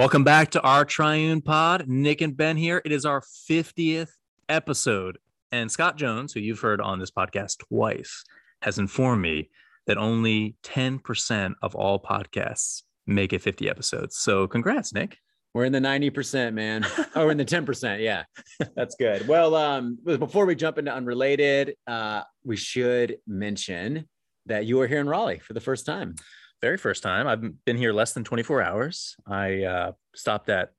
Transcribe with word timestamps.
Welcome 0.00 0.24
back 0.24 0.52
to 0.52 0.62
our 0.62 0.86
Triune 0.86 1.42
Pod. 1.42 1.86
Nick 1.86 2.22
and 2.22 2.34
Ben 2.34 2.56
here. 2.56 2.80
It 2.86 2.90
is 2.90 3.04
our 3.04 3.20
50th 3.20 4.08
episode. 4.48 5.18
And 5.52 5.70
Scott 5.70 5.98
Jones, 5.98 6.32
who 6.32 6.40
you've 6.40 6.60
heard 6.60 6.80
on 6.80 6.98
this 6.98 7.10
podcast 7.10 7.58
twice, 7.68 8.24
has 8.62 8.78
informed 8.78 9.20
me 9.20 9.50
that 9.86 9.98
only 9.98 10.56
10% 10.62 11.52
of 11.60 11.74
all 11.74 12.00
podcasts 12.00 12.84
make 13.06 13.34
it 13.34 13.42
50 13.42 13.68
episodes. 13.68 14.16
So 14.16 14.48
congrats, 14.48 14.94
Nick. 14.94 15.18
We're 15.52 15.66
in 15.66 15.72
the 15.72 15.80
90%, 15.80 16.54
man. 16.54 16.86
oh, 17.14 17.26
we're 17.26 17.32
in 17.32 17.36
the 17.36 17.44
10%. 17.44 18.00
Yeah. 18.00 18.24
That's 18.74 18.94
good. 18.94 19.28
Well, 19.28 19.54
um, 19.54 19.98
before 20.02 20.46
we 20.46 20.54
jump 20.54 20.78
into 20.78 20.94
unrelated, 20.94 21.74
uh, 21.86 22.22
we 22.42 22.56
should 22.56 23.18
mention 23.26 24.08
that 24.46 24.64
you 24.64 24.80
are 24.80 24.86
here 24.86 25.00
in 25.00 25.10
Raleigh 25.10 25.40
for 25.40 25.52
the 25.52 25.60
first 25.60 25.84
time 25.84 26.14
very 26.60 26.76
first 26.76 27.02
time. 27.02 27.26
I've 27.26 27.64
been 27.64 27.76
here 27.76 27.92
less 27.92 28.12
than 28.12 28.24
24 28.24 28.62
hours. 28.62 29.16
I 29.26 29.64
uh, 29.64 29.92
stopped 30.14 30.48
at 30.48 30.70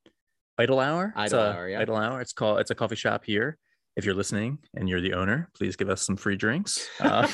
Idle 0.58 0.80
Hour. 0.80 1.14
Idle 1.16 1.40
Hour, 1.40 1.70
yeah. 1.70 1.80
Idle 1.80 1.96
Hour. 1.96 2.22
It's 2.22 2.34
called. 2.34 2.60
It's 2.60 2.72
a 2.72 2.76
coffee 2.76 2.96
shop 2.96 3.26
here. 3.26 3.58
If 3.98 4.06
you're 4.06 4.16
listening 4.16 4.60
and 4.74 4.88
you're 4.88 5.02
the 5.02 5.14
owner, 5.14 5.50
please 5.54 5.76
give 5.76 5.90
us 5.90 6.02
some 6.02 6.16
free 6.16 6.38
drinks. 6.38 6.88
Uh, 7.02 7.28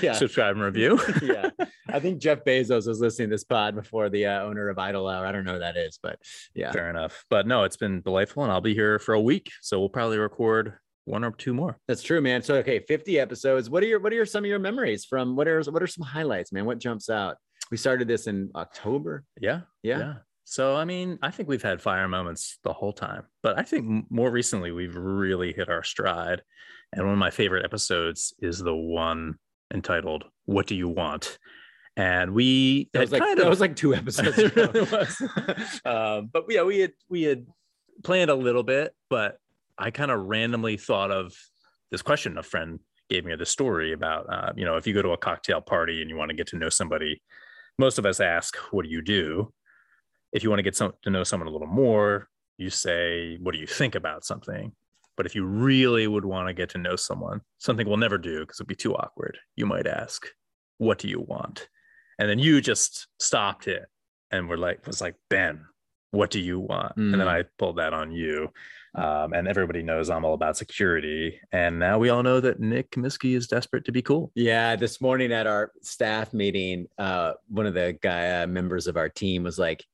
yeah. 0.00 0.14
Subscribe 0.14 0.56
and 0.56 0.64
review. 0.64 0.98
yeah. 1.22 1.50
I 1.88 2.00
think 2.00 2.20
Jeff 2.20 2.42
Bezos 2.44 2.86
was 2.86 3.00
listening 3.00 3.28
to 3.28 3.34
this 3.34 3.44
pod 3.44 3.74
before 3.74 4.08
the 4.08 4.26
uh, 4.26 4.42
owner 4.42 4.68
of 4.68 4.78
Idle 4.78 5.06
Hour. 5.06 5.24
I 5.24 5.30
don't 5.30 5.44
know 5.44 5.54
who 5.54 5.58
that 5.60 5.76
is, 5.76 5.98
but 6.02 6.18
yeah. 6.54 6.72
Fair 6.72 6.90
enough. 6.90 7.24
But 7.30 7.46
no, 7.46 7.64
it's 7.64 7.76
been 7.76 8.00
delightful, 8.00 8.42
and 8.42 8.50
I'll 8.50 8.60
be 8.60 8.74
here 8.74 8.98
for 8.98 9.14
a 9.14 9.20
week, 9.20 9.50
so 9.60 9.78
we'll 9.78 9.88
probably 9.88 10.18
record 10.18 10.74
one 11.04 11.24
or 11.24 11.32
two 11.32 11.54
more. 11.54 11.78
That's 11.86 12.02
true, 12.02 12.20
man. 12.20 12.42
So 12.42 12.54
okay, 12.56 12.80
50 12.80 13.18
episodes. 13.18 13.70
What 13.70 13.82
are 13.82 13.86
your 13.86 14.00
what 14.00 14.12
are 14.12 14.16
your, 14.16 14.26
some 14.26 14.44
of 14.44 14.48
your 14.48 14.58
memories 14.58 15.04
from 15.04 15.36
what 15.36 15.46
are 15.48 15.62
what 15.62 15.82
are 15.82 15.86
some 15.86 16.04
highlights, 16.04 16.52
man? 16.52 16.64
What 16.64 16.78
jumps 16.78 17.10
out? 17.10 17.36
We 17.70 17.76
started 17.76 18.08
this 18.08 18.26
in 18.26 18.50
October. 18.54 19.24
Yeah. 19.40 19.60
Yeah. 19.82 19.98
Yeah. 19.98 20.14
So, 20.44 20.74
I 20.74 20.84
mean, 20.84 21.18
I 21.22 21.30
think 21.30 21.48
we've 21.48 21.62
had 21.62 21.80
fire 21.80 22.08
moments 22.08 22.58
the 22.64 22.72
whole 22.72 22.92
time, 22.92 23.22
but 23.42 23.58
I 23.58 23.62
think 23.62 24.10
more 24.10 24.30
recently 24.30 24.72
we've 24.72 24.96
really 24.96 25.52
hit 25.52 25.68
our 25.68 25.84
stride. 25.84 26.42
And 26.92 27.04
one 27.04 27.12
of 27.12 27.18
my 27.18 27.30
favorite 27.30 27.64
episodes 27.64 28.34
is 28.40 28.58
the 28.58 28.74
one 28.74 29.36
entitled 29.72 30.24
"What 30.46 30.66
Do 30.66 30.74
You 30.74 30.88
Want?" 30.88 31.38
And 31.96 32.34
we 32.34 32.90
that 32.92 33.00
was 33.00 33.12
like 33.12 33.22
kind 33.22 33.38
of, 33.38 33.44
that 33.44 33.50
was 33.50 33.60
like 33.60 33.76
two 33.76 33.94
episodes. 33.94 34.38
it 34.38 34.56
really 34.56 34.80
was. 34.80 35.22
um, 35.84 36.30
but 36.32 36.46
yeah, 36.48 36.64
we 36.64 36.80
had 36.80 36.92
we 37.08 37.22
had 37.22 37.46
planned 38.02 38.30
a 38.30 38.34
little 38.34 38.64
bit, 38.64 38.92
but 39.08 39.38
I 39.78 39.92
kind 39.92 40.10
of 40.10 40.20
randomly 40.26 40.76
thought 40.76 41.12
of 41.12 41.32
this 41.92 42.02
question. 42.02 42.38
A 42.38 42.42
friend 42.42 42.80
gave 43.08 43.24
me 43.24 43.36
this 43.36 43.50
story 43.50 43.92
about, 43.92 44.26
uh, 44.32 44.52
you 44.56 44.64
know, 44.64 44.76
if 44.76 44.86
you 44.86 44.94
go 44.94 45.02
to 45.02 45.10
a 45.10 45.18
cocktail 45.18 45.60
party 45.60 46.00
and 46.00 46.10
you 46.10 46.16
want 46.16 46.30
to 46.30 46.36
get 46.36 46.46
to 46.48 46.56
know 46.56 46.68
somebody 46.68 47.20
most 47.78 47.98
of 47.98 48.06
us 48.06 48.20
ask, 48.20 48.56
What 48.70 48.84
do 48.84 48.90
you 48.90 49.02
do? 49.02 49.52
If 50.32 50.42
you 50.42 50.50
want 50.50 50.60
to 50.60 50.64
get 50.64 50.76
some, 50.76 50.92
to 51.02 51.10
know 51.10 51.24
someone 51.24 51.48
a 51.48 51.52
little 51.52 51.66
more, 51.66 52.28
you 52.58 52.70
say, 52.70 53.38
What 53.40 53.52
do 53.52 53.58
you 53.60 53.66
think 53.66 53.94
about 53.94 54.24
something? 54.24 54.72
But 55.16 55.26
if 55.26 55.34
you 55.34 55.44
really 55.44 56.06
would 56.06 56.24
want 56.24 56.48
to 56.48 56.54
get 56.54 56.70
to 56.70 56.78
know 56.78 56.96
someone, 56.96 57.42
something 57.58 57.86
we'll 57.86 57.98
never 57.98 58.18
do 58.18 58.40
because 58.40 58.56
it'd 58.56 58.68
be 58.68 58.74
too 58.74 58.94
awkward, 58.94 59.38
you 59.56 59.66
might 59.66 59.86
ask, 59.86 60.26
What 60.78 60.98
do 60.98 61.08
you 61.08 61.20
want? 61.20 61.68
And 62.18 62.28
then 62.28 62.38
you 62.38 62.60
just 62.60 63.06
stopped 63.18 63.66
it 63.66 63.86
and 64.30 64.48
were 64.48 64.58
like, 64.58 64.86
was 64.86 65.00
like, 65.00 65.16
Ben, 65.30 65.64
what 66.10 66.30
do 66.30 66.40
you 66.40 66.58
want? 66.58 66.96
Mm. 66.96 67.12
And 67.12 67.20
then 67.20 67.26
mm. 67.26 67.40
I 67.40 67.44
pulled 67.58 67.78
that 67.78 67.92
on 67.92 68.10
you. 68.12 68.50
Um, 68.94 69.32
and 69.32 69.46
everybody 69.46 69.82
knows 69.82 70.10
I'm 70.10 70.24
all 70.24 70.34
about 70.34 70.56
security. 70.56 71.40
And 71.52 71.78
now 71.78 71.98
we 71.98 72.08
all 72.08 72.24
know 72.24 72.40
that 72.40 72.58
Nick 72.58 72.90
Comiskey 72.90 73.36
is 73.36 73.46
desperate 73.46 73.84
to 73.84 73.92
be 73.92 74.02
cool. 74.02 74.32
Yeah. 74.34 74.74
This 74.74 75.00
morning 75.00 75.32
at 75.32 75.46
our 75.46 75.70
staff 75.82 76.34
meeting, 76.34 76.86
uh, 76.98 77.34
one 77.48 77.66
of 77.66 77.74
the 77.74 77.96
guy 78.02 78.42
uh, 78.42 78.46
members 78.48 78.88
of 78.88 78.96
our 78.96 79.08
team 79.08 79.44
was 79.44 79.58
like, 79.58 79.84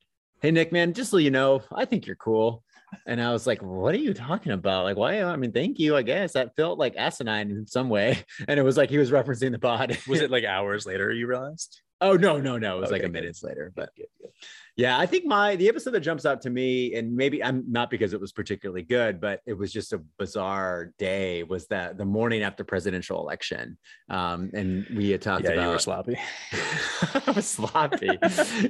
Hey, 0.41 0.51
Nick, 0.51 0.73
man, 0.73 0.93
just 0.93 1.11
so 1.11 1.17
you 1.17 1.31
know, 1.31 1.63
I 1.75 1.85
think 1.85 2.07
you're 2.07 2.17
cool. 2.17 2.63
And 3.07 3.21
I 3.21 3.33
was 3.33 3.47
like, 3.47 3.63
what 3.63 3.95
are 3.95 3.99
you 3.99 4.15
talking 4.15 4.53
about? 4.53 4.85
Like, 4.85 4.97
why? 4.97 5.23
I 5.23 5.37
mean, 5.37 5.53
thank 5.53 5.79
you, 5.79 5.97
I 5.97 6.03
guess. 6.03 6.33
That 6.33 6.55
felt 6.57 6.79
like 6.79 6.95
asinine 6.97 7.51
in 7.51 7.67
some 7.67 7.89
way. 7.89 8.25
And 8.49 8.61
it 8.61 8.63
was 8.63 8.77
like 8.77 8.91
he 8.91 8.99
was 8.99 9.11
referencing 9.11 9.51
the 9.51 9.59
pod. 9.59 9.99
was 10.07 10.21
it 10.21 10.31
like 10.37 10.45
hours 10.45 10.87
later 10.87 11.11
you 11.11 11.27
realized? 11.27 11.81
Oh, 12.01 12.15
no, 12.15 12.39
no, 12.39 12.59
no. 12.59 12.79
It 12.79 12.81
was 12.81 12.91
okay, 12.91 13.01
like 13.01 13.09
a 13.09 13.13
minutes 13.13 13.43
later. 13.43 13.73
But 13.75 13.91
good, 13.97 14.07
good. 14.21 14.31
Yeah, 14.77 14.99
I 14.99 15.07
think 15.07 15.25
my 15.25 15.57
the 15.57 15.69
episode 15.69 15.93
that 15.93 16.01
jumps 16.01 16.27
out 16.27 16.43
to 16.43 16.51
me, 16.51 16.95
and 16.95 17.17
maybe 17.17 17.43
I'm 17.43 17.65
not 17.67 17.89
because 17.89 18.13
it 18.13 18.21
was 18.21 18.31
particularly 18.31 18.83
good, 18.83 19.23
but 19.23 19.41
it 19.47 19.55
was 19.55 19.73
just 19.73 19.95
a 19.95 20.03
bizarre 20.19 20.93
day. 20.99 21.45
Was 21.45 21.67
that 21.69 21.97
the 21.97 22.05
morning 22.05 22.43
after 22.43 22.63
presidential 22.63 23.19
election, 23.19 23.79
um, 24.11 24.51
and 24.53 24.87
we 24.95 25.09
had 25.09 25.23
talked 25.23 25.45
yeah, 25.45 25.53
about. 25.53 25.63
you 25.65 25.69
were 25.71 25.79
sloppy. 25.79 26.19
I 26.53 27.33
was 27.35 27.47
sloppy. 27.47 28.11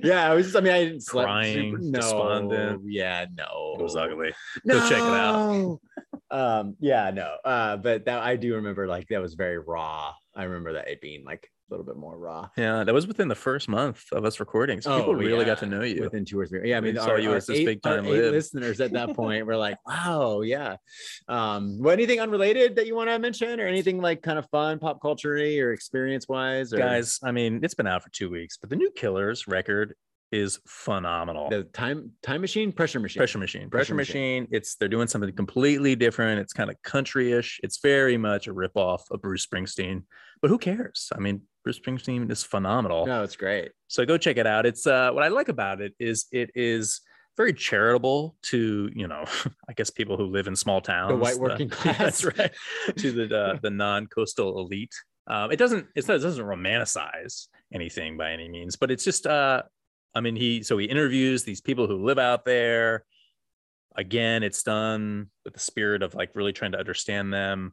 yeah, 0.05 0.31
I 0.31 0.35
was. 0.35 0.47
Just, 0.47 0.57
I 0.57 0.61
mean, 0.61 0.73
I 0.73 0.85
didn't 0.85 1.01
sleep. 1.01 1.25
Crying, 1.25 1.73
super, 1.73 1.83
no, 1.83 1.99
despondent. 1.99 2.83
Yeah, 2.87 3.27
no, 3.37 3.75
it 3.77 3.83
was 3.83 3.97
ugly. 3.97 4.33
No. 4.65 4.79
Go 4.79 4.89
check 4.89 4.99
it 4.99 5.03
out. 5.03 5.81
um, 6.31 6.77
yeah, 6.79 7.11
no, 7.11 7.35
uh, 7.45 7.79
but 7.79 8.05
that 8.05 8.21
I 8.21 8.37
do 8.37 8.55
remember. 8.55 8.87
Like 8.87 9.09
that 9.09 9.21
was 9.21 9.35
very 9.35 9.59
raw. 9.59 10.15
I 10.37 10.45
remember 10.45 10.75
that 10.75 10.87
it 10.87 11.01
being 11.01 11.25
like 11.25 11.51
a 11.69 11.72
little 11.72 11.84
bit 11.84 11.97
more 11.97 12.16
raw. 12.16 12.49
Yeah, 12.56 12.84
that 12.84 12.94
was 12.94 13.06
within 13.06 13.28
the 13.28 13.34
first 13.34 13.69
month 13.69 14.04
of 14.12 14.25
us 14.25 14.41
recording. 14.41 14.81
So 14.81 14.93
oh, 14.93 14.99
people 14.99 15.15
really 15.15 15.41
yeah. 15.41 15.44
got 15.44 15.59
to 15.59 15.66
know 15.66 15.82
you 15.82 16.03
within 16.03 16.25
two 16.25 16.38
or 16.38 16.47
three. 16.47 16.71
Yeah, 16.71 16.78
I 16.78 16.81
mean, 16.81 16.97
saw 16.97 17.10
our, 17.10 17.19
you 17.19 17.34
as 17.34 17.47
this 17.47 17.59
eight, 17.59 17.66
big 17.66 17.82
time 17.82 18.06
eight 18.06 18.31
listeners 18.31 18.81
at 18.81 18.93
that 18.93 19.10
point 19.16 19.47
were 19.47 19.56
like, 19.56 19.78
"Wow, 19.87 20.43
yeah." 20.43 20.77
Um, 21.28 21.78
well, 21.81 21.93
anything 21.93 22.21
unrelated 22.21 22.77
that 22.77 22.87
you 22.87 22.94
want 22.94 23.10
to 23.10 23.19
mention, 23.19 23.60
or 23.60 23.66
anything 23.66 24.00
like 24.00 24.22
kind 24.22 24.38
of 24.38 24.49
fun, 24.50 24.78
pop 24.78 25.00
culture 25.00 25.34
or 25.34 25.72
experience 25.72 26.28
wise? 26.28 26.72
Or... 26.72 26.78
Guys, 26.78 27.19
I 27.22 27.32
mean, 27.32 27.60
it's 27.62 27.75
been 27.75 27.87
out 27.87 28.03
for 28.03 28.10
two 28.10 28.31
weeks, 28.31 28.56
but 28.56 28.71
the 28.71 28.77
new 28.77 28.91
Killers 28.91 29.48
record 29.48 29.94
is 30.33 30.59
phenomenal. 30.66 31.50
The 31.50 31.65
time 31.65 32.12
time 32.22 32.41
machine, 32.41 32.72
pressure 32.72 33.00
machine, 33.00 33.21
pressure 33.21 33.38
machine, 33.38 33.71
pressure, 33.71 33.71
pressure 33.71 33.94
machine. 33.94 34.43
machine. 34.43 34.48
It's 34.50 34.75
they're 34.77 34.88
doing 34.88 35.09
something 35.09 35.33
completely 35.34 35.94
different. 35.94 36.41
It's 36.41 36.53
kind 36.53 36.71
of 36.71 36.77
countryish. 36.83 37.59
It's 37.62 37.78
very 37.78 38.16
much 38.16 38.48
a 38.48 38.54
ripoff 38.54 39.03
of 39.10 39.21
Bruce 39.22 39.47
Springsteen, 39.47 40.03
but 40.43 40.48
who 40.48 40.59
cares? 40.59 41.10
I 41.15 41.21
mean, 41.21 41.43
Bruce 41.66 41.81
Springsteen 41.81 42.31
is 42.31 42.44
phenomenal. 42.44 43.06
No, 43.06 43.25
it's 43.25 43.34
great. 43.34 43.72
So 43.88 44.06
go 44.06 44.16
check 44.16 44.37
it 44.37 44.47
out. 44.47 44.66
It's 44.66 44.87
uh, 44.87 45.10
what 45.10 45.25
I 45.25 45.28
like 45.28 45.49
about 45.49 45.81
it 45.81 45.94
is 45.99 46.27
it 46.31 46.53
is 46.54 47.00
very 47.37 47.53
charitable 47.53 48.37
to 48.43 48.88
you 48.94 49.09
know 49.09 49.25
I 49.69 49.72
guess 49.72 49.91
people 49.91 50.16
who 50.16 50.27
live 50.27 50.47
in 50.47 50.54
small 50.54 50.81
towns, 50.81 51.10
the 51.10 51.16
white 51.16 51.37
working 51.41 51.66
the, 51.71 51.75
class. 51.75 51.99
That's 51.99 52.25
right. 52.25 52.53
to 52.99 53.10
the 53.10 53.37
uh, 53.37 53.59
the 53.60 53.71
non 53.71 54.06
coastal 54.06 54.60
elite. 54.60 54.94
Um, 55.27 55.50
it 55.50 55.56
doesn't 55.56 55.88
it 55.97 56.06
doesn't 56.06 56.47
romanticize 56.47 57.49
anything 57.75 58.16
by 58.16 58.31
any 58.31 58.48
means, 58.48 58.77
but 58.77 58.93
it's 58.93 59.03
just 59.03 59.27
uh, 59.27 59.65
I 60.15 60.21
mean 60.21 60.37
he 60.37 60.62
so 60.62 60.78
he 60.78 60.87
interviews 60.87 61.43
these 61.43 61.60
people 61.60 61.88
who 61.88 62.04
live 62.04 62.21
out 62.21 62.44
there. 62.44 63.04
Again, 63.97 64.44
it's 64.44 64.62
done 64.62 65.30
with 65.45 65.54
the 65.54 65.59
spirit 65.59 66.04
of 66.04 66.15
like 66.15 66.30
really 66.34 66.53
trying 66.53 66.72
to 66.72 66.78
understand 66.78 67.33
them, 67.33 67.72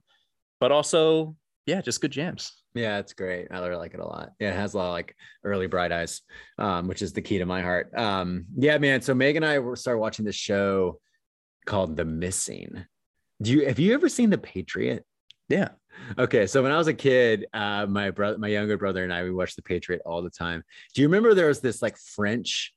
but 0.59 0.71
also 0.71 1.35
yeah, 1.67 1.81
just 1.81 2.01
good 2.01 2.11
jams. 2.11 2.62
Yeah, 2.75 2.97
it's 2.97 3.13
great. 3.13 3.47
I 3.51 3.59
really 3.59 3.75
like 3.75 3.93
it 3.93 3.99
a 3.99 4.05
lot. 4.05 4.31
Yeah, 4.39 4.49
it 4.49 4.55
has 4.55 4.73
a 4.73 4.77
lot 4.77 4.87
of 4.87 4.93
like 4.93 5.15
early 5.43 5.67
bright 5.67 5.91
eyes, 5.91 6.21
um, 6.57 6.87
which 6.87 7.01
is 7.01 7.13
the 7.13 7.21
key 7.21 7.37
to 7.37 7.45
my 7.45 7.61
heart. 7.61 7.91
Um, 7.95 8.45
yeah, 8.57 8.77
man. 8.79 9.01
So 9.01 9.13
Meg 9.13 9.35
and 9.35 9.45
I 9.45 9.59
started 9.75 9.99
watching 9.99 10.25
this 10.25 10.35
show 10.35 10.99
called 11.65 11.95
The 11.95 12.05
Missing. 12.05 12.85
Do 13.41 13.51
you 13.51 13.67
have 13.67 13.79
you 13.79 13.93
ever 13.93 14.09
seen 14.09 14.29
The 14.29 14.37
Patriot? 14.37 15.05
Yeah. 15.49 15.69
Okay, 16.17 16.47
so 16.47 16.63
when 16.63 16.71
I 16.71 16.77
was 16.77 16.87
a 16.87 16.93
kid, 16.93 17.45
uh, 17.53 17.85
my 17.85 18.09
brother, 18.09 18.37
my 18.39 18.47
younger 18.47 18.77
brother, 18.77 19.03
and 19.03 19.13
I, 19.13 19.23
we 19.23 19.31
watched 19.31 19.55
The 19.55 19.61
Patriot 19.61 20.01
all 20.05 20.23
the 20.23 20.29
time. 20.29 20.63
Do 20.95 21.01
you 21.01 21.07
remember 21.07 21.33
there 21.33 21.47
was 21.47 21.59
this 21.59 21.81
like 21.81 21.97
French 21.97 22.73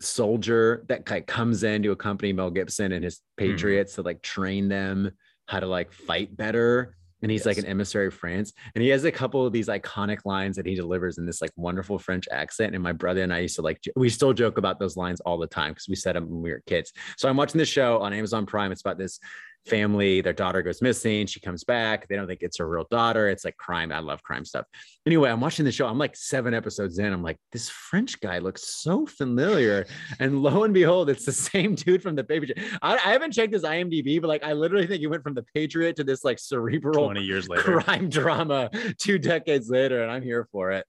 soldier 0.00 0.84
that 0.88 1.08
like 1.08 1.26
comes 1.26 1.62
in 1.62 1.82
to 1.84 1.92
accompany 1.92 2.32
Mel 2.32 2.50
Gibson 2.50 2.92
and 2.92 3.04
his 3.04 3.16
mm-hmm. 3.16 3.52
Patriots 3.52 3.92
mm-hmm. 3.92 4.02
to 4.02 4.06
like 4.06 4.22
train 4.22 4.68
them 4.68 5.12
how 5.46 5.60
to 5.60 5.66
like 5.66 5.92
fight 5.92 6.36
better? 6.36 6.96
And 7.22 7.30
he's 7.30 7.40
yes. 7.40 7.46
like 7.46 7.58
an 7.58 7.66
emissary 7.66 8.08
of 8.08 8.14
France. 8.14 8.52
And 8.74 8.82
he 8.82 8.88
has 8.90 9.04
a 9.04 9.12
couple 9.12 9.46
of 9.46 9.52
these 9.52 9.68
iconic 9.68 10.24
lines 10.24 10.56
that 10.56 10.66
he 10.66 10.74
delivers 10.74 11.18
in 11.18 11.26
this 11.26 11.40
like 11.40 11.50
wonderful 11.56 11.98
French 11.98 12.28
accent. 12.30 12.74
And 12.74 12.82
my 12.82 12.92
brother 12.92 13.22
and 13.22 13.32
I 13.32 13.40
used 13.40 13.56
to 13.56 13.62
like, 13.62 13.82
we 13.96 14.08
still 14.08 14.32
joke 14.32 14.58
about 14.58 14.78
those 14.78 14.96
lines 14.96 15.20
all 15.20 15.38
the 15.38 15.46
time 15.46 15.72
because 15.72 15.88
we 15.88 15.96
said 15.96 16.16
them 16.16 16.28
when 16.28 16.42
we 16.42 16.50
were 16.50 16.62
kids. 16.66 16.92
So 17.16 17.28
I'm 17.28 17.36
watching 17.36 17.58
this 17.58 17.68
show 17.68 17.98
on 18.00 18.12
Amazon 18.12 18.46
Prime. 18.46 18.72
It's 18.72 18.82
about 18.82 18.98
this 18.98 19.18
family, 19.66 20.20
their 20.20 20.32
daughter 20.32 20.62
goes 20.62 20.82
missing. 20.82 21.26
She 21.26 21.40
comes 21.40 21.64
back. 21.64 22.08
They 22.08 22.16
don't 22.16 22.26
think 22.26 22.42
it's 22.42 22.58
her 22.58 22.68
real 22.68 22.86
daughter. 22.90 23.28
It's 23.28 23.44
like 23.44 23.56
crime. 23.56 23.92
I 23.92 23.98
love 23.98 24.22
crime 24.22 24.44
stuff. 24.44 24.66
Anyway, 25.06 25.30
I'm 25.30 25.40
watching 25.40 25.64
the 25.64 25.72
show. 25.72 25.86
I'm 25.86 25.98
like 25.98 26.16
seven 26.16 26.54
episodes 26.54 26.98
in. 26.98 27.12
I'm 27.12 27.22
like, 27.22 27.38
this 27.52 27.68
French 27.68 28.20
guy 28.20 28.38
looks 28.38 28.68
so 28.82 29.06
familiar. 29.06 29.86
And 30.18 30.42
lo 30.42 30.64
and 30.64 30.72
behold, 30.72 31.10
it's 31.10 31.24
the 31.24 31.32
same 31.32 31.74
dude 31.74 32.02
from 32.02 32.14
the 32.16 32.24
Patriot. 32.24 32.58
I, 32.82 32.94
I 32.94 33.12
haven't 33.12 33.32
checked 33.32 33.52
his 33.52 33.62
IMDb, 33.62 34.20
but 34.20 34.28
like, 34.28 34.44
I 34.44 34.52
literally 34.52 34.86
think 34.86 35.00
he 35.00 35.06
went 35.06 35.22
from 35.22 35.34
the 35.34 35.44
Patriot 35.54 35.96
to 35.96 36.04
this 36.04 36.24
like 36.24 36.38
cerebral 36.38 37.04
20 37.04 37.22
years 37.22 37.48
later. 37.48 37.80
crime 37.80 38.08
drama 38.08 38.70
two 38.98 39.18
decades 39.18 39.68
later. 39.68 40.02
And 40.02 40.10
I'm 40.10 40.22
here 40.22 40.48
for 40.52 40.72
it. 40.72 40.86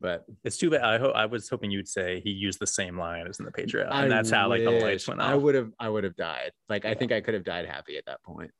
But 0.00 0.24
It's 0.44 0.56
too 0.56 0.70
bad. 0.70 0.82
I 0.82 0.98
hope 0.98 1.14
I 1.14 1.26
was 1.26 1.48
hoping 1.48 1.70
you'd 1.70 1.86
say 1.86 2.20
he 2.24 2.30
used 2.30 2.58
the 2.58 2.66
same 2.66 2.98
line 2.98 3.26
as 3.26 3.38
in 3.38 3.44
the 3.44 3.50
Patriot, 3.50 3.88
and 3.90 3.92
I 3.92 4.08
that's 4.08 4.30
how 4.30 4.48
like 4.48 4.64
the 4.64 4.70
lights 4.70 5.06
went 5.06 5.20
I 5.20 5.34
would 5.34 5.54
have, 5.54 5.72
I 5.78 5.90
would 5.90 6.04
have 6.04 6.16
died. 6.16 6.52
Like 6.70 6.86
I 6.86 6.94
think 6.94 7.12
I 7.12 7.20
could 7.20 7.34
have 7.34 7.44
died 7.44 7.66
happy 7.66 7.98
at 7.98 8.06
that 8.06 8.22
point. 8.22 8.50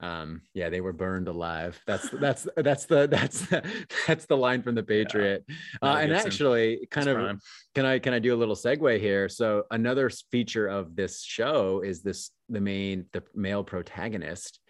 Um, 0.00 0.42
yeah, 0.52 0.68
they 0.68 0.82
were 0.82 0.92
burned 0.92 1.28
alive. 1.28 1.80
That's 1.86 2.10
that's 2.10 2.46
that's 2.54 2.84
the 2.84 3.06
that's 3.06 3.46
the, 3.46 3.62
that's 4.06 4.26
the 4.26 4.36
line 4.36 4.62
from 4.62 4.74
the 4.74 4.82
Patriot. 4.82 5.44
Mel 5.80 5.92
Uh, 5.92 5.96
and 5.96 6.12
actually, 6.12 6.86
kind 6.90 7.08
of, 7.08 7.16
prime. 7.16 7.40
can 7.74 7.86
I 7.86 7.98
can 7.98 8.12
I 8.12 8.18
do 8.18 8.34
a 8.34 8.38
little 8.38 8.56
segue 8.56 9.00
here? 9.00 9.30
So 9.30 9.64
another 9.70 10.10
feature 10.30 10.66
of 10.66 10.96
this 10.96 11.22
show 11.24 11.80
is 11.80 12.02
this: 12.02 12.30
the 12.50 12.60
main 12.60 13.06
the 13.14 13.22
male 13.34 13.64
protagonist 13.64 14.60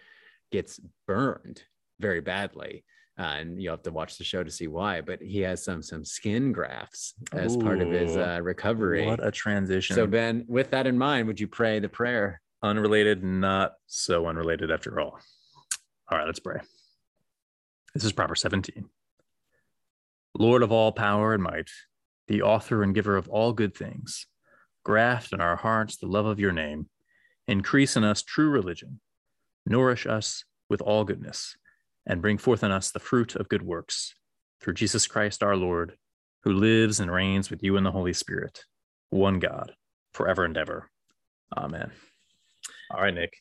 gets 0.52 0.80
burned 1.08 1.64
very 1.98 2.20
badly. 2.20 2.84
Uh, 3.20 3.36
and 3.38 3.60
you'll 3.60 3.74
have 3.74 3.82
to 3.82 3.90
watch 3.90 4.16
the 4.16 4.24
show 4.24 4.42
to 4.42 4.50
see 4.50 4.66
why, 4.66 5.02
but 5.02 5.20
he 5.20 5.40
has 5.40 5.62
some 5.62 5.82
some 5.82 6.04
skin 6.04 6.52
grafts 6.52 7.12
as 7.32 7.54
part 7.54 7.82
of 7.82 7.90
his 7.90 8.16
uh, 8.16 8.40
recovery. 8.42 9.04
What 9.04 9.22
a 9.22 9.30
transition. 9.30 9.94
So 9.94 10.06
Ben, 10.06 10.46
with 10.48 10.70
that 10.70 10.86
in 10.86 10.96
mind, 10.96 11.26
would 11.26 11.38
you 11.38 11.46
pray 11.46 11.80
the 11.80 11.88
prayer? 11.88 12.40
unrelated, 12.62 13.22
not 13.22 13.72
so 13.86 14.26
unrelated 14.26 14.70
after 14.70 15.00
all. 15.00 15.18
All 16.10 16.18
right, 16.18 16.26
let's 16.26 16.40
pray. 16.40 16.60
This 17.94 18.04
is 18.04 18.12
proper 18.12 18.34
17. 18.34 18.88
Lord 20.38 20.62
of 20.62 20.70
all 20.70 20.92
power 20.92 21.34
and 21.34 21.42
might, 21.42 21.70
the 22.28 22.42
author 22.42 22.82
and 22.82 22.94
giver 22.94 23.16
of 23.16 23.28
all 23.28 23.52
good 23.52 23.74
things, 23.74 24.26
graft 24.84 25.32
in 25.32 25.40
our 25.40 25.56
hearts 25.56 25.96
the 25.96 26.06
love 26.06 26.26
of 26.26 26.40
your 26.40 26.52
name, 26.52 26.88
increase 27.48 27.96
in 27.96 28.04
us 28.04 28.22
true 28.22 28.48
religion, 28.48 29.00
nourish 29.66 30.06
us 30.06 30.44
with 30.68 30.80
all 30.80 31.04
goodness, 31.04 31.56
and 32.10 32.20
bring 32.20 32.38
forth 32.38 32.64
in 32.64 32.72
us 32.72 32.90
the 32.90 32.98
fruit 32.98 33.36
of 33.36 33.48
good 33.48 33.62
works, 33.62 34.16
through 34.60 34.74
Jesus 34.74 35.06
Christ 35.06 35.44
our 35.44 35.54
Lord, 35.54 35.96
who 36.42 36.52
lives 36.52 36.98
and 36.98 37.08
reigns 37.08 37.50
with 37.50 37.62
you 37.62 37.76
in 37.76 37.84
the 37.84 37.92
Holy 37.92 38.12
Spirit, 38.12 38.64
one 39.10 39.38
God, 39.38 39.74
forever 40.12 40.44
and 40.44 40.56
ever. 40.56 40.90
Amen. 41.56 41.92
All 42.90 43.00
right, 43.00 43.14
Nick. 43.14 43.34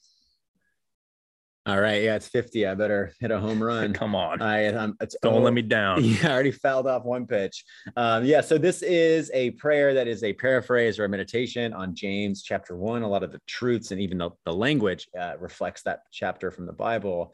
All 1.65 1.81
right, 1.81 2.03
yeah, 2.03 2.15
it's 2.15 2.27
50. 2.27 2.67
I 2.67 2.75
better 2.75 3.11
hit 3.19 3.31
a 3.31 3.39
home 3.39 3.61
run. 3.63 3.91
Come 3.91 4.13
on. 4.13 4.39
I 4.39 4.67
um, 4.67 4.95
it's 5.01 5.15
Don't 5.23 5.33
oh, 5.33 5.39
let 5.39 5.53
me 5.53 5.63
down. 5.63 6.03
Yeah, 6.03 6.29
I 6.29 6.31
already 6.31 6.51
fouled 6.51 6.85
off 6.85 7.05
one 7.05 7.25
pitch. 7.25 7.65
Um, 7.97 8.23
yeah, 8.23 8.41
so 8.41 8.59
this 8.59 8.83
is 8.83 9.31
a 9.33 9.51
prayer 9.51 9.95
that 9.95 10.07
is 10.07 10.23
a 10.23 10.33
paraphrase 10.33 10.99
or 10.99 11.05
a 11.05 11.09
meditation 11.09 11.73
on 11.73 11.95
James 11.95 12.43
chapter 12.43 12.77
one. 12.77 13.01
A 13.01 13.07
lot 13.07 13.23
of 13.23 13.31
the 13.31 13.41
truths 13.47 13.89
and 13.89 13.99
even 13.99 14.19
the, 14.19 14.29
the 14.45 14.53
language 14.53 15.07
uh, 15.19 15.33
reflects 15.39 15.81
that 15.83 16.01
chapter 16.11 16.51
from 16.51 16.67
the 16.67 16.73
Bible. 16.73 17.33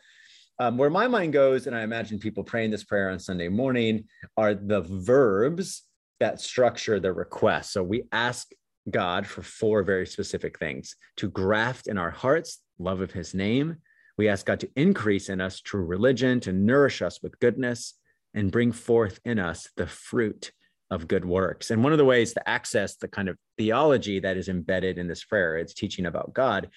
Um, 0.57 0.78
where 0.78 0.90
my 0.90 1.07
mind 1.07 1.34
goes, 1.34 1.68
and 1.68 1.75
I 1.75 1.81
imagine 1.84 2.18
people 2.18 2.44
praying 2.44 2.72
this 2.72 2.84
prayer 2.84 3.10
on 3.10 3.19
Sunday 3.19 3.50
morning, 3.50 4.06
are 4.38 4.54
the 4.54 4.81
verbs 4.81 5.84
that 6.19 6.40
structure 6.40 7.00
the 7.00 7.12
request. 7.12 7.74
So 7.74 7.84
we 7.84 8.04
ask 8.12 8.52
God 8.90 9.28
for 9.28 9.42
four 9.42 9.84
very 9.84 10.07
specific 10.07 10.57
things 10.57 10.96
to 11.18 11.30
graft 11.30 11.88
in 11.88 11.98
our 11.98 12.12
hearts 12.12 12.60
love 12.80 13.02
of 13.02 13.12
his 13.12 13.34
name. 13.34 13.78
We 14.18 14.30
ask 14.30 14.46
God 14.46 14.62
to 14.62 14.69
increase 14.75 15.30
in 15.30 15.42
us 15.42 15.60
true 15.60 15.84
religion, 15.84 16.40
to 16.42 16.54
nourish 16.54 17.02
us 17.02 17.22
with 17.22 17.40
goodness, 17.40 17.96
and 18.34 18.52
bring 18.52 18.72
forth 18.72 19.19
in 19.25 19.40
us 19.40 19.69
the 19.75 19.88
fruit 19.88 20.52
of 20.92 21.07
good 21.07 21.25
works. 21.25 21.72
And 21.72 21.84
one 21.84 21.92
of 21.92 21.98
the 21.98 22.06
ways 22.06 22.34
to 22.34 22.50
access 22.50 22.96
the 22.96 23.07
kind 23.07 23.28
of 23.28 23.38
theology 23.57 24.19
that 24.19 24.38
is 24.38 24.50
embedded 24.50 24.98
in 24.98 25.07
this 25.07 25.24
prayer, 25.24 25.57
it's 25.57 25.74
teaching 25.74 26.06
about 26.06 26.34
God, 26.34 26.69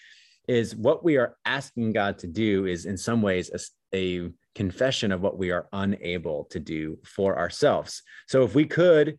is 0.49 0.75
what 0.75 1.05
we 1.05 1.19
are 1.19 1.37
asking 1.45 1.93
God 1.93 2.19
to 2.19 2.27
do 2.27 2.67
is 2.67 2.87
in 2.87 2.97
some 2.97 3.23
ways 3.23 3.51
a, 3.93 3.97
a 3.97 4.31
confession 4.55 5.13
of 5.13 5.21
what 5.21 5.39
we 5.39 5.51
are 5.53 5.69
unable 5.73 6.45
to 6.47 6.59
do 6.59 6.99
for 7.05 7.39
ourselves. 7.39 8.03
So 8.27 8.43
if 8.43 8.55
we 8.55 8.65
could 8.65 9.19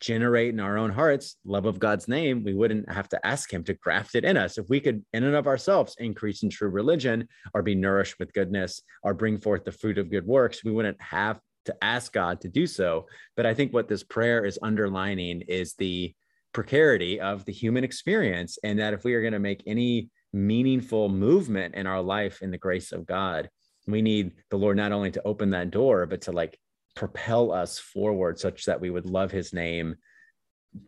generate 0.00 0.50
in 0.50 0.60
our 0.60 0.78
own 0.78 0.90
hearts 0.90 1.36
love 1.44 1.66
of 1.66 1.78
God's 1.78 2.06
name, 2.06 2.44
we 2.44 2.54
wouldn't 2.54 2.90
have 2.92 3.08
to 3.08 3.26
ask 3.26 3.52
Him 3.52 3.64
to 3.64 3.74
graft 3.74 4.14
it 4.14 4.24
in 4.24 4.36
us. 4.36 4.58
If 4.58 4.68
we 4.68 4.78
could, 4.78 5.04
in 5.12 5.24
and 5.24 5.34
of 5.34 5.46
ourselves, 5.46 5.96
increase 5.98 6.42
in 6.42 6.50
true 6.50 6.68
religion 6.68 7.26
or 7.54 7.62
be 7.62 7.74
nourished 7.74 8.18
with 8.18 8.32
goodness 8.32 8.80
or 9.02 9.14
bring 9.14 9.38
forth 9.38 9.64
the 9.64 9.72
fruit 9.72 9.98
of 9.98 10.10
good 10.10 10.26
works, 10.26 10.62
we 10.62 10.70
wouldn't 10.70 11.00
have 11.00 11.40
to 11.64 11.74
ask 11.82 12.12
God 12.12 12.40
to 12.42 12.48
do 12.48 12.66
so. 12.66 13.06
But 13.36 13.46
I 13.46 13.54
think 13.54 13.72
what 13.72 13.88
this 13.88 14.04
prayer 14.04 14.44
is 14.44 14.58
underlining 14.62 15.42
is 15.48 15.74
the 15.74 16.14
precarity 16.52 17.20
of 17.20 17.44
the 17.44 17.52
human 17.52 17.84
experience, 17.84 18.58
and 18.62 18.78
that 18.78 18.94
if 18.94 19.04
we 19.04 19.14
are 19.14 19.20
going 19.20 19.32
to 19.32 19.38
make 19.38 19.62
any 19.66 20.10
meaningful 20.32 21.08
movement 21.08 21.74
in 21.74 21.86
our 21.86 22.02
life 22.02 22.42
in 22.42 22.50
the 22.50 22.58
grace 22.58 22.92
of 22.92 23.06
God, 23.06 23.48
we 23.86 24.02
need 24.02 24.32
the 24.50 24.58
Lord 24.58 24.76
not 24.76 24.92
only 24.92 25.10
to 25.12 25.22
open 25.24 25.50
that 25.50 25.70
door, 25.70 26.06
but 26.06 26.22
to 26.22 26.32
like 26.32 26.58
propel 26.94 27.52
us 27.52 27.78
forward 27.78 28.38
such 28.38 28.64
that 28.66 28.80
we 28.80 28.90
would 28.90 29.06
love 29.06 29.30
his 29.30 29.52
name, 29.52 29.96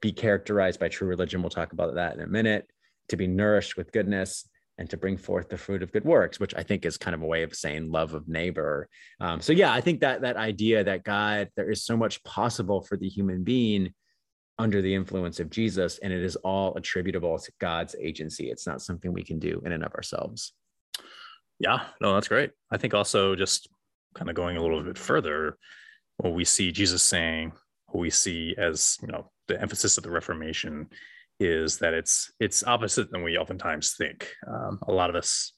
be 0.01 0.13
characterized 0.13 0.81
by 0.81 0.89
true 0.89 1.09
religion. 1.09 1.41
We'll 1.41 1.51
talk 1.51 1.73
about 1.73 1.95
that 1.95 2.15
in 2.15 2.21
a 2.21 2.27
minute, 2.27 2.69
to 3.09 3.17
be 3.17 3.27
nourished 3.27 3.77
with 3.77 3.93
goodness 3.93 4.47
and 4.77 4.89
to 4.91 4.97
bring 4.97 5.17
forth 5.17 5.49
the 5.49 5.59
fruit 5.59 5.83
of 5.83 5.93
good 5.93 6.05
works, 6.05 6.41
which 6.41 6.55
I 6.55 6.63
think 6.63 6.85
is 6.85 6.97
kind 6.97 7.15
of 7.15 7.23
a 7.23 7.27
way 7.27 7.43
of 7.43 7.55
saying 7.55 7.91
love 7.91 8.15
of 8.15 8.29
neighbor. 8.29 8.89
Um, 9.21 9.41
so 9.41 9.53
yeah, 9.53 9.73
I 9.73 9.81
think 9.81 10.01
that 10.01 10.23
that 10.23 10.37
idea 10.37 10.83
that 10.85 11.05
God, 11.05 11.49
there 11.55 11.71
is 11.71 11.85
so 11.85 11.97
much 11.97 12.23
possible 12.25 12.81
for 12.83 12.97
the 12.97 13.09
human 13.09 13.45
being 13.45 13.93
under 14.61 14.83
the 14.83 14.95
influence 14.95 15.41
of 15.41 15.51
Jesus, 15.51 15.99
and 16.03 16.13
it 16.13 16.23
is 16.23 16.37
all 16.37 16.75
attributable 16.77 17.39
to 17.39 17.53
God's 17.59 17.97
agency. 17.99 18.51
It's 18.51 18.67
not 18.67 18.83
something 18.83 19.13
we 19.13 19.25
can 19.25 19.39
do 19.39 19.63
in 19.65 19.73
and 19.73 19.83
of 19.83 19.95
ourselves. 19.95 20.53
Yeah, 21.59 21.81
no, 22.01 22.15
that's 22.15 22.29
great. 22.29 22.51
I 22.71 22.77
think 22.77 22.93
also 22.93 23.35
just 23.35 23.69
kind 24.15 24.29
of 24.29 24.37
going 24.37 24.57
a 24.57 24.63
little 24.63 24.83
bit 24.83 24.99
further, 24.99 25.57
what 26.19 26.35
we 26.35 26.45
see 26.45 26.73
Jesus 26.73 27.03
saying, 27.03 27.53
what 27.87 28.01
we 28.01 28.11
see 28.11 28.55
as 28.59 28.99
you 29.01 29.09
know 29.09 29.31
the 29.49 29.61
emphasis 29.61 29.97
of 29.97 30.05
the 30.05 30.11
Reformation 30.11 30.89
is 31.39 31.79
that 31.79 31.95
it's 31.95 32.31
it's 32.39 32.63
opposite 32.65 33.11
than 33.11 33.23
we 33.23 33.39
oftentimes 33.39 33.95
think. 33.95 34.31
Um, 34.47 34.79
a 34.87 34.93
lot 34.93 35.11
of 35.11 35.17
us 35.17 35.55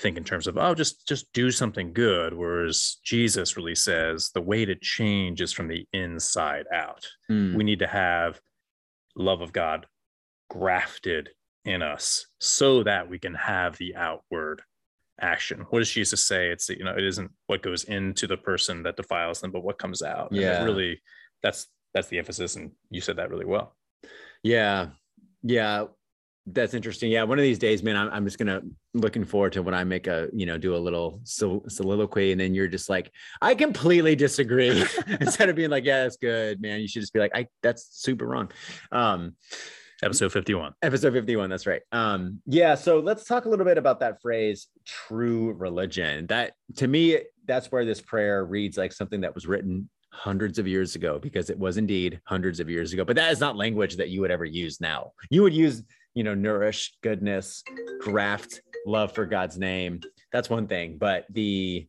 think 0.00 0.16
in 0.16 0.24
terms 0.24 0.46
of 0.46 0.56
oh 0.56 0.74
just 0.74 1.06
just 1.06 1.32
do 1.32 1.50
something 1.50 1.92
good, 1.92 2.34
whereas 2.34 2.98
Jesus 3.04 3.56
really 3.56 3.74
says 3.74 4.30
the 4.34 4.40
way 4.40 4.64
to 4.64 4.74
change 4.74 5.40
is 5.40 5.52
from 5.52 5.68
the 5.68 5.86
inside 5.92 6.66
out. 6.72 7.06
Mm. 7.30 7.54
We 7.54 7.64
need 7.64 7.80
to 7.80 7.86
have 7.86 8.40
love 9.16 9.40
of 9.40 9.52
God 9.52 9.86
grafted 10.48 11.30
in 11.64 11.82
us 11.82 12.26
so 12.40 12.82
that 12.82 13.08
we 13.08 13.18
can 13.18 13.34
have 13.34 13.76
the 13.76 13.94
outward 13.96 14.62
action. 15.20 15.66
What 15.70 15.80
does 15.80 15.90
Jesus 15.90 16.26
say? 16.26 16.50
It's 16.50 16.68
you 16.68 16.84
know, 16.84 16.96
it 16.96 17.04
isn't 17.04 17.30
what 17.46 17.62
goes 17.62 17.84
into 17.84 18.26
the 18.26 18.36
person 18.36 18.82
that 18.84 18.96
defiles 18.96 19.40
them, 19.40 19.50
but 19.50 19.62
what 19.62 19.78
comes 19.78 20.02
out. 20.02 20.28
Yeah. 20.32 20.64
really 20.64 21.00
that's 21.42 21.66
that's 21.94 22.08
the 22.08 22.18
emphasis. 22.18 22.56
And 22.56 22.72
you 22.90 23.00
said 23.00 23.16
that 23.16 23.30
really 23.30 23.44
well. 23.44 23.74
Yeah. 24.42 24.88
Yeah. 25.42 25.86
That's 26.46 26.74
interesting. 26.74 27.10
Yeah. 27.10 27.22
One 27.24 27.38
of 27.38 27.42
these 27.42 27.58
days, 27.58 27.82
man, 27.82 27.96
I'm, 27.96 28.08
I'm 28.10 28.24
just 28.24 28.38
going 28.38 28.48
to 28.48 28.62
looking 28.94 29.24
forward 29.24 29.52
to 29.52 29.62
when 29.62 29.74
I 29.74 29.84
make 29.84 30.06
a, 30.06 30.28
you 30.32 30.46
know, 30.46 30.58
do 30.58 30.74
a 30.74 30.78
little 30.78 31.20
sol- 31.24 31.64
soliloquy 31.68 32.32
and 32.32 32.40
then 32.40 32.54
you're 32.54 32.66
just 32.66 32.88
like, 32.88 33.12
I 33.42 33.54
completely 33.54 34.16
disagree. 34.16 34.84
Instead 35.20 35.48
of 35.48 35.56
being 35.56 35.70
like, 35.70 35.84
yeah, 35.84 36.02
that's 36.02 36.16
good, 36.16 36.60
man. 36.60 36.80
You 36.80 36.88
should 36.88 37.02
just 37.02 37.12
be 37.12 37.20
like, 37.20 37.32
I, 37.34 37.46
that's 37.62 37.88
super 37.90 38.26
wrong. 38.26 38.50
Um, 38.90 39.34
Episode 40.02 40.32
51. 40.32 40.72
episode 40.80 41.12
51 41.12 41.50
that's 41.50 41.66
right 41.66 41.82
um 41.92 42.40
yeah 42.46 42.74
so 42.74 43.00
let's 43.00 43.24
talk 43.24 43.44
a 43.44 43.48
little 43.50 43.66
bit 43.66 43.76
about 43.76 44.00
that 44.00 44.20
phrase 44.22 44.68
true 44.86 45.52
religion 45.52 46.26
that 46.28 46.52
to 46.76 46.88
me 46.88 47.18
that's 47.44 47.70
where 47.70 47.84
this 47.84 48.00
prayer 48.00 48.44
reads 48.46 48.78
like 48.78 48.92
something 48.94 49.20
that 49.20 49.34
was 49.34 49.46
written 49.46 49.90
hundreds 50.10 50.58
of 50.58 50.66
years 50.66 50.94
ago 50.94 51.18
because 51.18 51.50
it 51.50 51.58
was 51.58 51.76
indeed 51.76 52.18
hundreds 52.24 52.60
of 52.60 52.70
years 52.70 52.94
ago 52.94 53.04
but 53.04 53.14
that 53.14 53.30
is 53.30 53.40
not 53.40 53.56
language 53.56 53.96
that 53.96 54.08
you 54.08 54.22
would 54.22 54.30
ever 54.30 54.46
use 54.46 54.80
now 54.80 55.12
you 55.28 55.42
would 55.42 55.52
use 55.52 55.82
you 56.14 56.24
know 56.24 56.34
nourish 56.34 56.96
goodness 57.02 57.62
graft 58.00 58.62
love 58.86 59.12
for 59.12 59.26
god's 59.26 59.58
name. 59.58 60.00
That's 60.32 60.50
one 60.50 60.66
thing 60.66 60.96
but 60.98 61.26
the 61.30 61.86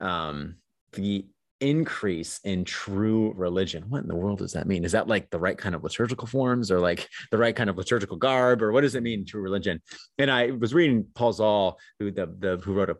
um 0.00 0.56
the 0.92 1.26
increase 1.60 2.40
in 2.42 2.64
true 2.64 3.32
religion 3.36 3.84
what 3.88 4.02
in 4.02 4.08
the 4.08 4.16
world 4.16 4.40
does 4.40 4.52
that 4.52 4.66
mean? 4.66 4.84
Is 4.84 4.92
that 4.92 5.06
like 5.06 5.30
the 5.30 5.38
right 5.38 5.56
kind 5.56 5.76
of 5.76 5.84
liturgical 5.84 6.26
forms 6.26 6.72
or 6.72 6.80
like 6.80 7.08
the 7.30 7.38
right 7.38 7.54
kind 7.54 7.70
of 7.70 7.76
liturgical 7.78 8.16
garb 8.16 8.62
or 8.62 8.72
what 8.72 8.80
does 8.80 8.96
it 8.96 9.02
mean 9.02 9.24
true 9.24 9.42
religion? 9.42 9.80
And 10.18 10.30
i 10.30 10.50
was 10.50 10.74
reading 10.74 11.06
Paul 11.14 11.32
Zahl 11.32 11.78
who 11.98 12.10
the, 12.10 12.26
the 12.38 12.56
who 12.56 12.74
wrote 12.74 12.90
a 12.90 12.96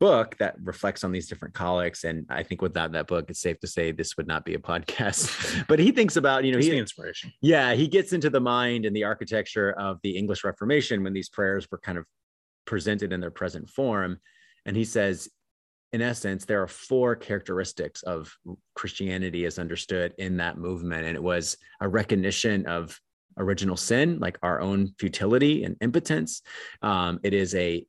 book 0.00 0.36
that 0.38 0.56
reflects 0.64 1.04
on 1.04 1.12
these 1.12 1.28
different 1.28 1.54
collects 1.54 2.04
and 2.04 2.24
i 2.30 2.42
think 2.42 2.62
without 2.62 2.90
that 2.92 3.06
book 3.06 3.26
it's 3.28 3.40
safe 3.40 3.60
to 3.60 3.66
say 3.66 3.92
this 3.92 4.16
would 4.16 4.26
not 4.26 4.44
be 4.44 4.54
a 4.54 4.58
podcast 4.58 5.64
but 5.68 5.78
he 5.78 5.92
thinks 5.92 6.16
about 6.16 6.42
you 6.42 6.52
know 6.52 6.58
he, 6.58 6.70
the 6.70 6.78
inspiration. 6.78 7.32
yeah, 7.40 7.74
he 7.74 7.86
gets 7.86 8.12
into 8.12 8.30
the 8.30 8.40
mind 8.40 8.84
and 8.84 8.96
the 8.96 9.04
architecture 9.04 9.72
of 9.72 9.98
the 10.02 10.16
English 10.16 10.44
Reformation 10.44 11.02
when 11.02 11.12
these 11.12 11.28
prayers 11.28 11.68
were 11.70 11.78
kind 11.78 11.98
of 11.98 12.04
presented 12.64 13.12
in 13.12 13.20
their 13.20 13.30
present 13.30 13.68
form. 13.68 14.18
And 14.66 14.76
he 14.76 14.84
says, 14.84 15.28
in 15.92 16.02
essence, 16.02 16.44
there 16.44 16.62
are 16.62 16.68
four 16.68 17.16
characteristics 17.16 18.02
of 18.02 18.32
Christianity 18.74 19.44
as 19.44 19.58
understood 19.58 20.14
in 20.18 20.36
that 20.36 20.56
movement. 20.56 21.06
And 21.06 21.16
it 21.16 21.22
was 21.22 21.56
a 21.80 21.88
recognition 21.88 22.66
of 22.66 22.98
original 23.38 23.76
sin, 23.76 24.18
like 24.20 24.38
our 24.42 24.60
own 24.60 24.94
futility 24.98 25.64
and 25.64 25.76
impotence. 25.80 26.42
Um, 26.82 27.18
it 27.24 27.34
is 27.34 27.54
a 27.54 27.84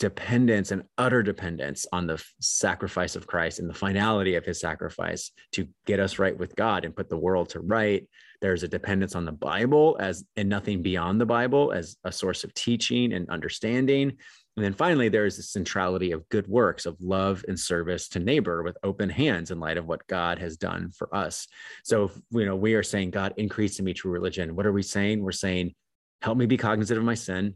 dependence 0.00 0.70
and 0.72 0.82
utter 0.96 1.22
dependence 1.22 1.86
on 1.92 2.06
the 2.06 2.20
sacrifice 2.40 3.14
of 3.16 3.26
Christ 3.26 3.58
and 3.58 3.68
the 3.68 3.74
finality 3.74 4.34
of 4.34 4.46
his 4.46 4.58
sacrifice 4.58 5.30
to 5.52 5.68
get 5.86 6.00
us 6.00 6.18
right 6.18 6.36
with 6.36 6.56
God 6.56 6.86
and 6.86 6.96
put 6.96 7.10
the 7.10 7.18
world 7.18 7.50
to 7.50 7.60
right. 7.60 8.08
There's 8.40 8.62
a 8.62 8.68
dependence 8.68 9.14
on 9.14 9.26
the 9.26 9.32
Bible 9.32 9.98
as 10.00 10.24
and 10.36 10.48
nothing 10.48 10.80
beyond 10.80 11.20
the 11.20 11.26
Bible 11.26 11.70
as 11.72 11.96
a 12.02 12.10
source 12.10 12.44
of 12.44 12.54
teaching 12.54 13.12
and 13.12 13.28
understanding. 13.28 14.16
And 14.56 14.64
then 14.64 14.72
finally, 14.72 15.10
there 15.10 15.26
is 15.26 15.36
the 15.36 15.42
centrality 15.42 16.12
of 16.12 16.28
good 16.30 16.48
works, 16.48 16.86
of 16.86 16.96
love 17.00 17.44
and 17.46 17.60
service 17.60 18.08
to 18.08 18.18
neighbor 18.18 18.62
with 18.62 18.78
open 18.82 19.10
hands 19.10 19.50
in 19.50 19.60
light 19.60 19.76
of 19.76 19.86
what 19.86 20.06
God 20.06 20.38
has 20.38 20.56
done 20.56 20.90
for 20.96 21.14
us. 21.14 21.46
So, 21.84 22.10
you 22.30 22.46
know, 22.46 22.56
we 22.56 22.74
are 22.74 22.82
saying, 22.82 23.10
God, 23.10 23.34
increase 23.36 23.78
in 23.78 23.84
me 23.84 23.92
true 23.92 24.10
religion. 24.10 24.56
What 24.56 24.66
are 24.66 24.72
we 24.72 24.82
saying? 24.82 25.22
We're 25.22 25.32
saying, 25.32 25.74
help 26.22 26.38
me 26.38 26.46
be 26.46 26.56
cognizant 26.56 26.98
of 26.98 27.04
my 27.04 27.14
sin. 27.14 27.54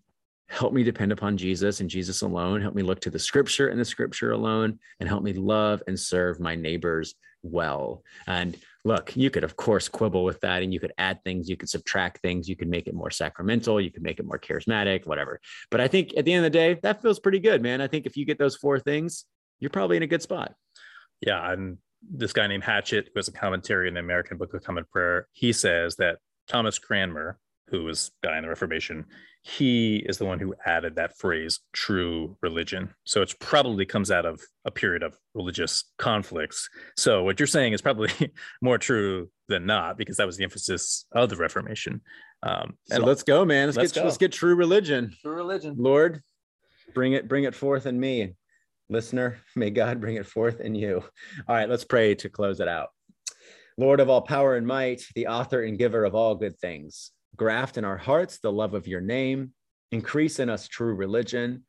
Help 0.48 0.72
me 0.72 0.82
depend 0.82 1.10
upon 1.12 1.36
Jesus 1.36 1.80
and 1.80 1.88
Jesus 1.88 2.22
alone. 2.22 2.60
Help 2.60 2.74
me 2.74 2.82
look 2.82 3.00
to 3.00 3.10
the 3.10 3.18
scripture 3.18 3.68
and 3.68 3.80
the 3.80 3.84
scripture 3.84 4.32
alone, 4.32 4.78
and 5.00 5.08
help 5.08 5.22
me 5.22 5.32
love 5.32 5.82
and 5.86 5.98
serve 5.98 6.38
my 6.40 6.54
neighbors 6.54 7.14
well. 7.42 8.02
And 8.26 8.56
look, 8.84 9.16
you 9.16 9.30
could, 9.30 9.44
of 9.44 9.56
course, 9.56 9.88
quibble 9.88 10.24
with 10.24 10.40
that 10.40 10.62
and 10.62 10.72
you 10.72 10.80
could 10.80 10.92
add 10.98 11.22
things, 11.24 11.48
you 11.48 11.56
could 11.56 11.68
subtract 11.68 12.20
things, 12.20 12.48
you 12.48 12.56
could 12.56 12.68
make 12.68 12.86
it 12.86 12.94
more 12.94 13.10
sacramental, 13.10 13.80
you 13.80 13.90
could 13.90 14.02
make 14.02 14.18
it 14.18 14.26
more 14.26 14.38
charismatic, 14.38 15.06
whatever. 15.06 15.40
But 15.70 15.80
I 15.80 15.88
think 15.88 16.12
at 16.16 16.24
the 16.24 16.32
end 16.32 16.44
of 16.44 16.52
the 16.52 16.58
day, 16.58 16.74
that 16.82 17.02
feels 17.02 17.18
pretty 17.20 17.40
good, 17.40 17.62
man. 17.62 17.80
I 17.80 17.86
think 17.86 18.06
if 18.06 18.16
you 18.16 18.24
get 18.24 18.38
those 18.38 18.56
four 18.56 18.78
things, 18.78 19.24
you're 19.60 19.70
probably 19.70 19.96
in 19.96 20.02
a 20.02 20.08
good 20.08 20.22
spot. 20.22 20.54
Yeah. 21.20 21.52
And 21.52 21.78
this 22.02 22.32
guy 22.32 22.46
named 22.46 22.64
Hatchett, 22.64 23.08
who 23.12 23.18
has 23.18 23.28
a 23.28 23.32
commentary 23.32 23.88
in 23.88 23.94
the 23.94 24.00
American 24.00 24.36
Book 24.36 24.52
of 24.52 24.62
Common 24.62 24.84
Prayer, 24.92 25.28
he 25.32 25.52
says 25.52 25.96
that 25.96 26.18
Thomas 26.48 26.78
Cranmer, 26.78 27.38
who 27.68 27.85
was 27.85 28.11
guy 28.23 28.37
in 28.37 28.42
the 28.42 28.49
Reformation, 28.49 29.06
he 29.42 29.97
is 29.97 30.16
the 30.16 30.25
one 30.25 30.38
who 30.38 30.54
added 30.64 30.97
that 30.97 31.18
phrase 31.18 31.61
true 31.75 32.37
religion. 32.42 32.94
So 33.04 33.21
it 33.21 33.35
probably 33.40 33.85
comes 33.85 34.11
out 34.11 34.25
of 34.25 34.40
a 34.64 34.71
period 34.71 35.02
of 35.02 35.18
religious 35.35 35.85
conflicts. 35.99 36.68
So 36.97 37.23
what 37.23 37.38
you're 37.38 37.47
saying 37.47 37.75
is 37.75 37.83
probably 37.83 38.11
more 38.62 38.78
true 38.78 39.28
than 39.49 39.66
not 39.66 39.99
because 39.99 40.16
that 40.16 40.26
was 40.26 40.38
the 40.38 40.44
emphasis 40.44 41.04
of 41.12 41.28
the 41.28 41.37
reformation. 41.37 42.00
Um, 42.42 42.78
so 42.87 43.00
let's 43.00 43.23
go 43.23 43.44
man. 43.44 43.68
Let's, 43.68 43.76
let's 43.76 43.92
get 43.92 44.00
go. 44.00 44.04
let's 44.04 44.18
get 44.18 44.33
true 44.33 44.54
religion. 44.54 45.12
True 45.21 45.35
religion. 45.35 45.76
Lord 45.78 46.23
bring 46.94 47.12
it 47.12 47.28
bring 47.28 47.44
it 47.44 47.54
forth 47.54 47.85
in 47.87 48.00
me. 48.00 48.35
Listener 48.88 49.38
may 49.56 49.71
god 49.71 50.00
bring 50.00 50.16
it 50.16 50.26
forth 50.26 50.61
in 50.61 50.75
you. 50.75 51.02
All 51.49 51.54
right 51.54 51.68
let's 51.68 51.85
pray 51.85 52.14
to 52.16 52.30
close 52.30 52.61
it 52.61 52.68
out. 52.68 52.88
Lord 53.76 54.00
of 54.00 54.09
all 54.09 54.23
power 54.23 54.56
and 54.56 54.66
might 54.66 55.02
the 55.14 55.26
author 55.26 55.62
and 55.62 55.78
giver 55.78 56.04
of 56.04 56.14
all 56.14 56.35
good 56.35 56.59
things 56.59 57.11
graft 57.36 57.78
in 57.78 57.84
our 57.84 57.96
hearts 57.96 58.38
the 58.38 58.52
love 58.52 58.74
of 58.74 58.86
your 58.86 59.00
name, 59.00 59.52
increase 59.92 60.38
in 60.38 60.50
us 60.50 60.68
true 60.68 60.94
religion, 60.94 61.64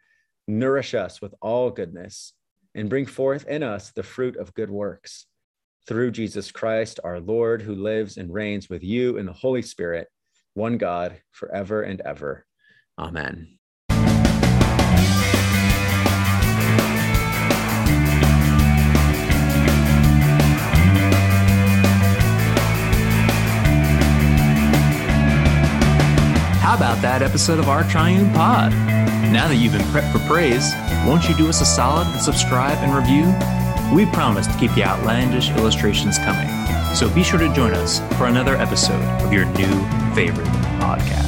nourish 0.47 0.93
us 0.93 1.21
with 1.21 1.33
all 1.41 1.71
goodness, 1.71 2.33
and 2.73 2.89
bring 2.89 3.05
forth 3.05 3.47
in 3.47 3.63
us 3.63 3.91
the 3.91 4.03
fruit 4.03 4.35
of 4.37 4.53
good 4.53 4.69
works. 4.69 5.25
Through 5.87 6.11
Jesus 6.11 6.51
Christ, 6.51 6.99
our 7.03 7.19
Lord, 7.19 7.61
who 7.61 7.75
lives 7.75 8.17
and 8.17 8.33
reigns 8.33 8.69
with 8.69 8.83
you 8.83 9.17
in 9.17 9.25
the 9.25 9.33
Holy 9.33 9.61
Spirit, 9.61 10.07
one 10.53 10.77
God, 10.77 11.21
forever 11.31 11.83
and 11.83 12.01
ever. 12.01 12.45
Amen. 12.97 13.59
How 26.65 26.73
about 26.73 26.99
that 27.03 27.21
episode 27.21 27.59
of 27.59 27.69
Our 27.69 27.83
Triune 27.83 28.33
Pod? 28.33 28.71
Now 29.31 29.47
that 29.47 29.57
you've 29.57 29.73
been 29.73 29.83
prepped 29.83 30.11
for 30.11 30.17
praise, 30.27 30.73
won't 31.05 31.29
you 31.29 31.35
do 31.35 31.47
us 31.47 31.61
a 31.61 31.65
solid 31.65 32.07
and 32.07 32.19
subscribe 32.19 32.79
and 32.79 32.91
review? 32.91 33.25
We 33.95 34.11
promise 34.11 34.47
to 34.47 34.57
keep 34.57 34.73
the 34.73 34.83
outlandish 34.83 35.51
illustrations 35.51 36.17
coming. 36.17 36.49
So 36.95 37.07
be 37.07 37.21
sure 37.21 37.37
to 37.37 37.53
join 37.53 37.75
us 37.75 37.99
for 38.17 38.25
another 38.25 38.55
episode 38.55 39.03
of 39.21 39.31
your 39.31 39.45
new 39.45 40.15
favorite 40.15 40.47
podcast. 40.81 41.24